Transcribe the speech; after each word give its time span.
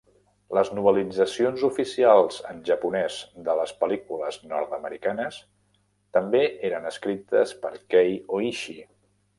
Les 0.57 0.69
novel·litzacions 0.77 1.65
oficials 1.67 2.39
en 2.53 2.63
japonès 2.69 3.19
de 3.49 3.55
les 3.61 3.75
pel·lícules 3.83 4.41
nord-americanes 4.55 5.41
també 6.19 6.45
eren 6.73 6.93
escrites 6.95 7.59
per 7.67 7.77
Kei 7.95 8.21
Ohishi. 8.41 8.79